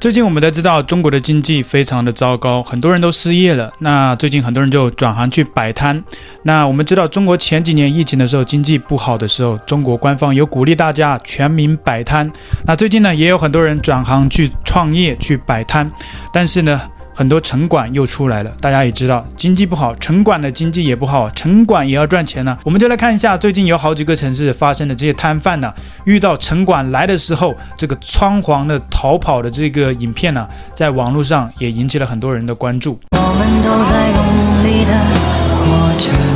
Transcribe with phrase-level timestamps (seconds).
[0.00, 3.70] 最近我们都知道中国的经济非常的糟糕，很多人都失业了。
[3.80, 6.02] 那最近很多人就转行去摆摊。
[6.42, 12.30] 那我们知道中国前几年疫情的时候，经济不好的时候，中国官方有鼓励大家全民摆摊。
[12.64, 15.90] 那最近呢，也有很多人转行去创业去摆摊，
[16.32, 16.80] 但是呢。
[17.14, 22.56] 很多城管又出来了，大家也知道经济不好，城管的经济也不好，城管也要赚钱呢。
[22.64, 25.72] 我们就来看一下最近有好几个城市发生的这些摊贩呢，
[26.04, 32.98] 遇到城管来的时候，这个仓皇的逃跑的这个影片呢，在网络上也引起了很多人的关注。
[33.12, 34.92] 我们都在用力的
[35.58, 36.29] 活着。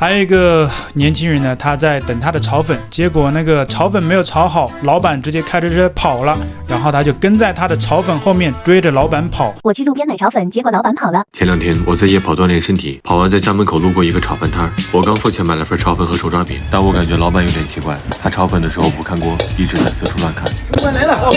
[0.00, 6.34] 还有一个年轻人呢，他在等他的炒粉，结果那个炒粉没有炒好，老板直接开着车跑了，
[6.66, 9.54] 然后他就跟在他的炒粉后面追着老板跑。
[9.62, 11.22] 我去路边买炒粉，结果老板跑了。
[11.34, 20.50] 前两天我在夜跑锻炼身体，跑完在家门口路过一个炒饭摊，我刚付钱买了份炒粉和手抓饼，但我感觉老板有点奇怪，他炒粉的时候不看锅，一直在四处乱看。
[20.78, 21.34] 老板来了，我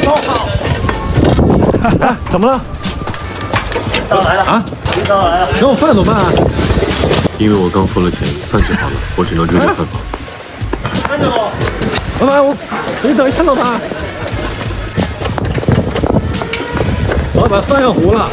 [1.99, 2.07] 靠！
[2.07, 2.61] 啊，怎么了？
[4.09, 4.63] 刀来了啊！
[4.95, 6.31] 领导来了，那我饭怎么办啊？
[7.39, 9.99] 因为我刚付了钱，饭吃好了， 我只能追着饭跑。
[11.09, 11.51] 慢着我，
[12.21, 12.55] 老板，我
[13.03, 13.81] 你等一下，老板。
[17.35, 18.29] 老板，饭要糊了。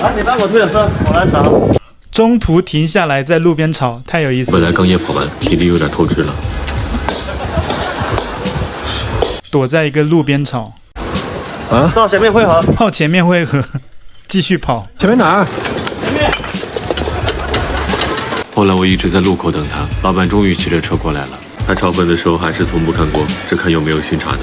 [0.00, 1.78] 来，你帮我推点车，我来找。
[2.12, 4.58] 中途停下来在路边炒，太有意思了。
[4.58, 6.32] 本来刚夜跑完，体力有点透支了。
[9.50, 10.72] 躲在一个路边炒。
[11.70, 12.62] 啊，到前面汇合。
[12.78, 13.62] 到前面汇合，
[14.26, 14.86] 继续跑。
[14.98, 15.46] 前面哪儿？
[18.58, 21.38] 后来我一直在路口等他，老板终于骑着车过来了。
[21.64, 24.38] 他炒粉的时候还是从不看锅，只看有没有巡查的。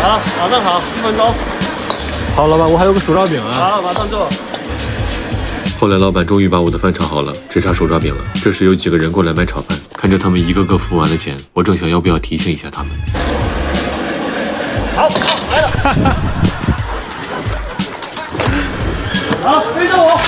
[0.00, 1.34] 好，马上好，一分钟。
[2.36, 3.50] 好，老板，我还有个手抓饼啊。
[3.52, 4.28] 好，马上做。
[5.80, 8.22] 后来老板终于把我的饭炒好了，只差手抓饼了。
[8.40, 12.92] 这时有几个人过来买炒饭，看着他们一个个付完了钱，我正想要不要提醒一下他们。
[14.94, 15.68] 好，好，来了。
[19.42, 20.20] 好，背着我。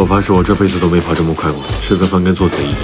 [0.00, 1.62] 我发誓，我这辈子都没跑这么快过。
[1.78, 2.80] 吃个饭跟做贼一样。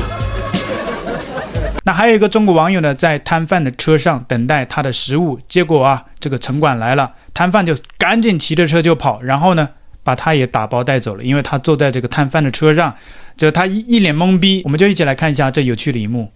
[1.83, 9.67] 那还有一个中国网友呢，在摊贩的车上等待他的食物，结果啊，这个城管来了，摊贩就赶紧骑着车就跑，然后呢，
[10.05, 12.95] 把他也打包带走了，因为他坐在这个摊贩的车上，
[13.35, 14.61] 就他一一脸懵逼。
[14.67, 16.31] 我们就一起来看一下这有趣的一幕。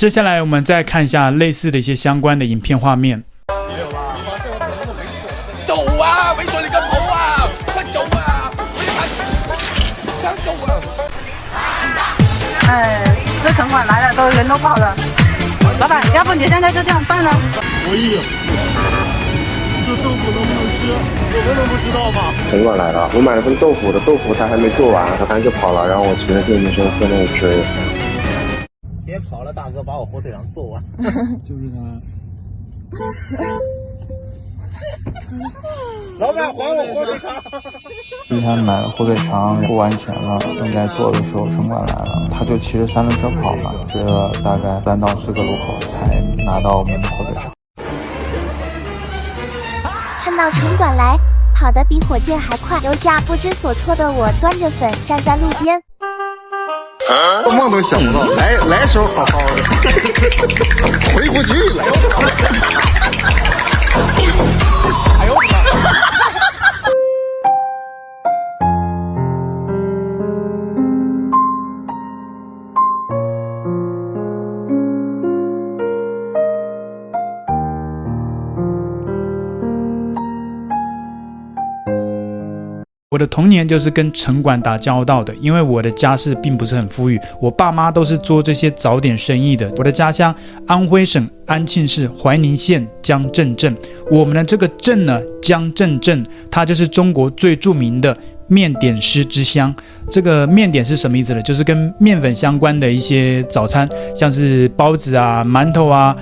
[0.00, 3.22] 接下来我们再看一下类似的一些相关的影片画面。
[5.66, 6.32] 走啊！
[6.38, 7.46] 猥琐你个头啊！
[7.66, 8.50] 快走啊！
[8.56, 10.52] 快走
[11.52, 12.16] 啊！
[12.66, 13.04] 哎，
[13.44, 14.96] 这城管来了，都人都跑了。
[15.78, 17.30] 老板，要不你现在就这样办了？
[17.86, 18.20] 可以。
[19.86, 20.86] 这豆腐能不能吃？
[21.30, 22.32] 有人能不知道吗？
[22.48, 27.62] 城管来了，我买了份豆腐的豆腐他还没做完，他赶紧就跑了，然后我骑着电瓶车在那里追。
[29.10, 30.80] 别跑了，大哥，把我火腿肠做完。
[31.42, 31.80] 就是他。
[36.20, 37.34] 老板，还我火腿肠。
[38.30, 47.52] 今天买了火腿肠，付完钱了，正在做的时候，城管来了，他就骑着三轮车跑嘛，追了大概三到四个路口才拿到我们的火腿肠。
[50.22, 51.18] 看到城管来，
[51.52, 55.82] 跑得比火箭还快，留下不知所措的我，端着粉站在路边。
[57.44, 59.62] 做梦都想不到，来来时候好好的，
[61.14, 61.84] 回不去了。
[65.18, 65.40] 哎呦我
[83.10, 89.68] 我的童年就是跟城管打交道的，因为我的家世并不是很富裕，我爸妈都是做这些早点生意的。
[89.78, 90.32] 我的家乡
[90.64, 93.76] 安徽省安庆市怀宁县江镇镇，
[94.12, 98.16] 我们的这个镇呢，江镇镇，它就是中国最著名的
[98.46, 99.74] 面点师之乡。
[100.08, 101.42] 这个面点是什么意思呢？
[101.42, 106.16] 就是跟面粉相关的一些早餐，像是包子啊、馒头啊。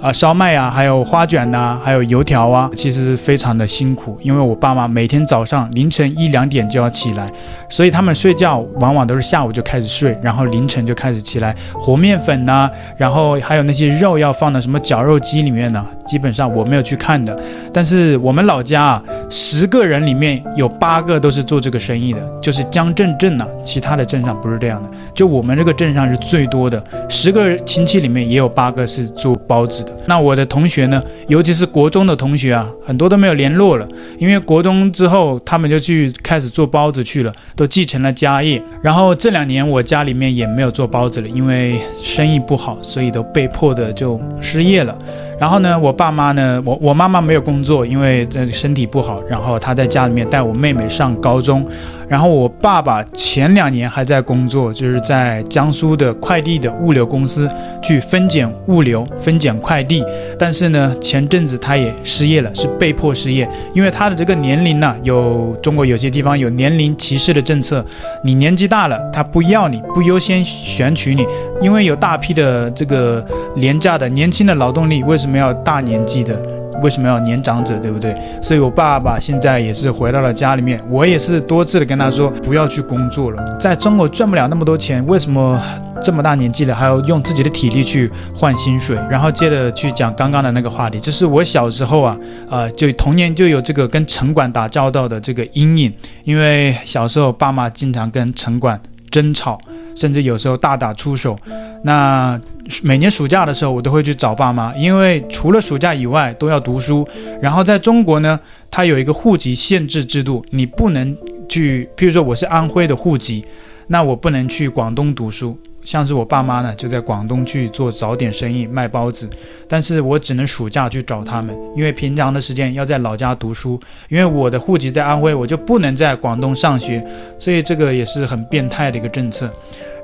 [0.00, 7.30] 啊，烧麦啊，还有花卷呐、还有油条啊，其实非常的辛苦，因为我爸妈每天早上凌晨一两点就要起来，
[7.68, 17.38] 所以他们睡觉往往都是下午就开始睡，然后凌晨就开始起来和面粉呐、然后还有那些肉要放到什么绞肉机里面呢，基本上我没有去看的，
[17.70, 29.89] 但是我们老家啊，十个人里面有八个都是做这个生意的，就是江镇镇呐，其他的镇上不是这样的，就我们这个镇上是最多的，十个亲戚里面也有八个是做包子的。
[30.06, 33.86] 那我的同学呢，尤其是国中的同学啊，很多都没有联络了，
[34.18, 38.62] 因为国中之后他们就去开始做包子去了，都继承了家业。
[38.82, 44.96] 然后这两年我家里面也没有做包子了，因为生意不好，所以都被迫的就失业了。
[45.38, 51.66] 然后呢，我爸妈呢，我我妈妈没有工作，因为这身体不好，然后她在家里面带我妹妹上高中。
[52.06, 57.48] 然后我爸爸前两年还在工作，就是在江苏的快递的物流公司
[57.80, 60.04] 去分拣物流、分拣快快递。
[60.38, 67.84] 但是呢，前阵子他也失业了，是被迫失业，因为他的这个年龄呢，有中国有些地方有年龄歧视的政策，
[68.22, 71.26] 你年纪大了，他不要你，不优先选取你，
[71.62, 73.24] 因为有大批的这个
[73.56, 76.59] 廉价的年轻的劳动力，为什么要大年纪的？
[76.82, 78.14] 为什么要年长者，对不对？
[78.42, 85.60] 所以我爸爸现在也是回到了家里面，我也是多次的跟他说不要去工作了，在中国赚不了那么多钱，为什么
[86.02, 88.96] 这么大年纪了还要用自己的体力去换薪水？
[89.10, 92.18] 然后接着去讲刚刚的那个话题，这是我小时候啊，
[92.48, 95.92] 呃，就童年就有这个跟城管打交道的这个阴影，
[96.24, 98.80] 因为小时候爸妈经常跟城管
[99.10, 99.60] 争吵。
[100.00, 101.38] 甚至有时候大打出手。
[101.82, 102.40] 那
[102.82, 107.06] 每年暑假的时候，我都会去找爸妈，因为除了暑假以外都要读书。
[107.42, 111.14] 然后在中国呢，它有一个户籍限制制度，你不能
[111.50, 113.44] 去，譬如说我是安徽的户籍，
[113.88, 115.58] 那我不能去广东读书。
[115.82, 119.28] 像是我爸妈呢，就在广东去做早点生意，卖包子，
[119.66, 127.04] 但是我只能暑假去找他们，因为平常的时间要在老家读书，因为我的户籍在安徽，我就不能在广东上学，
[127.38, 129.50] 所以这个也是很变态的一个政策。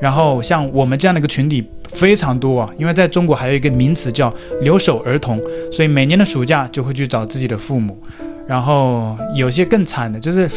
[0.01, 4.33] 然后像我们这样的一个群体非常多啊，因为在中国还有一个名词叫
[4.63, 5.41] 留守儿童，
[5.71, 7.99] 所以每年的暑假就会去找自己的父母，
[8.47, 10.51] 然后有些更惨的就是。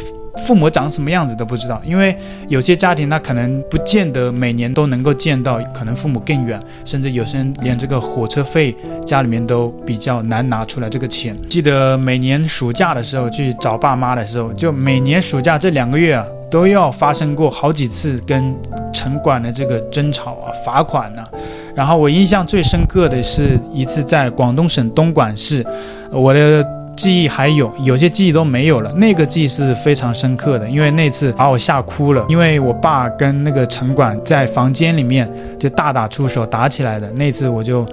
[0.46, 2.16] 父母长什么样子都不知道，因为
[2.48, 8.76] 有些家庭他可能不见得每年都能够见到，可能父母更远，甚至有些人连这个火车费
[9.06, 11.36] 家里面都比较难拿出来这个钱。
[11.48, 18.56] 记得每年暑假的时候去找爸妈的时候，就每年暑假这两个月啊，都要发生过好几次跟
[18.94, 21.30] 城管的这个争吵啊、罚款啊。
[21.76, 25.66] 然后我印象最深刻的是一次在广东省东莞市，
[26.12, 26.66] 我的。
[27.00, 28.92] 记忆还有，有些记忆都没有了。
[28.92, 32.26] 那个记忆是非常深刻的，因为那次把我吓哭了。
[32.28, 37.88] 因为我爸跟那个城管在房间里面就大打出手，打起来的那次，我就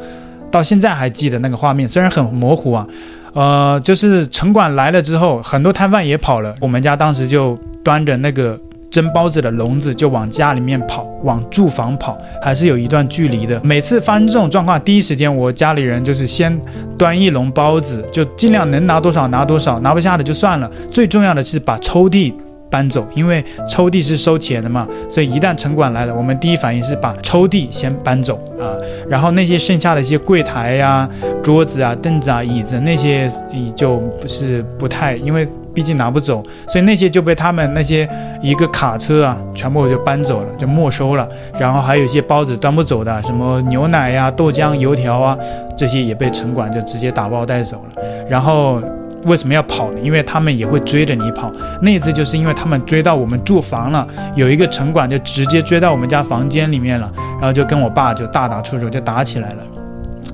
[0.50, 2.84] 到现在还记得那个画面，虽然很模糊啊。
[3.32, 6.56] 呃，就是城管来了之后，很多摊贩也跑了。
[6.60, 8.58] 我们家当时就端着那个。
[8.96, 13.60] 蒸包子的笼子就往家里面跑，往住房跑，还是有一段距离的。
[13.62, 16.58] 每次发生这种状况，第一时间我家里人就是先
[16.96, 20.70] 端一笼包子，就尽量能拿多少拿多少，拿不下的就算了。
[20.90, 22.32] 最重要的是把抽屉
[22.70, 28.72] 搬走，因为抽屉是收钱的嘛，所以一旦城管来了，我们第一反应是把抽屉先搬走啊，
[29.06, 31.06] 然后那些剩下的一些柜台呀、
[31.42, 33.30] 桌子啊、凳子啊、椅子那些，
[33.74, 35.46] 就不是不太因为。
[35.76, 38.08] 毕竟拿不走，所以那些就被他们那些
[38.40, 41.28] 一个卡车啊，全部就搬走了，就没收了。
[41.60, 45.36] 然后还有一些包子端不走的，什么牛奶呀、豆浆、油条啊，
[45.76, 48.02] 这些也被城管就直接打包带走了。
[48.26, 48.80] 然后
[49.24, 50.00] 为什么要跑呢？
[50.02, 51.52] 因为他们也会追着你跑。
[51.82, 59.62] 那次就是因为他们追到我们住房了，有一个城管就直接追到我们家房间里面了，然后就跟我爸就大打出手，就打起来了，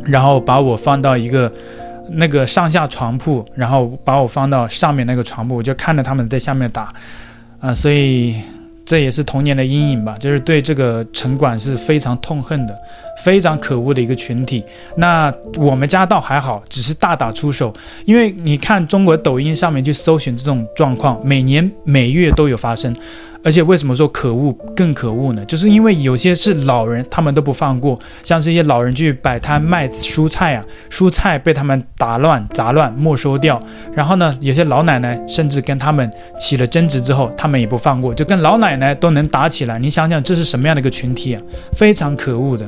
[0.04, 1.50] 然后把我放到一个。
[2.14, 6.92] 那个上下床铺，然后把我放到上面那个床铺，我就看着他们在下面打，
[7.60, 8.36] 啊、所以
[8.84, 12.76] 这也是童年的阴影吧，就是对这个城管是非常痛恨的，
[13.24, 14.64] 非常可恶的一个群体。
[14.96, 17.72] 那我们家倒还好，只是大打出手，
[18.04, 22.94] 因为你看中国抖音上面去搜寻这种状况，每年每月都有发生。
[23.44, 25.44] 而且为什么说可恶更可恶呢？
[25.46, 33.60] 就是因为有些是老人，他们都不放过，像是一些老人去摆摊卖蔬菜啊，蔬菜被他们打乱、砸乱、没收掉。
[33.92, 36.08] 然后呢，有些老奶奶甚至跟他们
[36.38, 39.78] 起了争执之后，他们也不放过，就跟老奶奶都能打起来。
[39.78, 41.42] 你想想，这是什么样的一个群体啊？
[41.72, 42.64] 非常可恶的。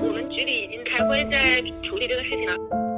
[0.00, 2.89] 我们局里已经开会在处理这个事情了。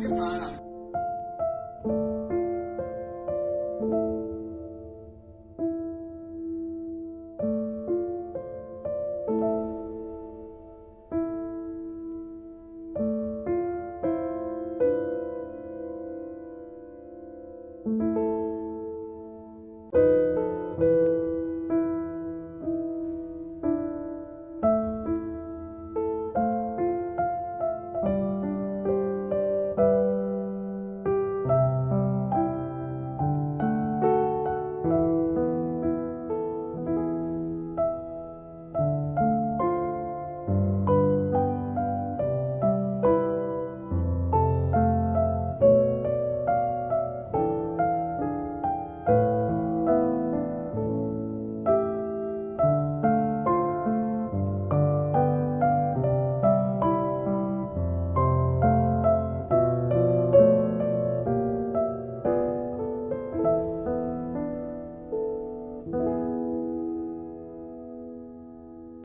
[0.00, 0.61] 十三了。